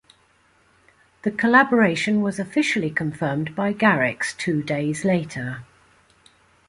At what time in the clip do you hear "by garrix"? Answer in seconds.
3.55-4.35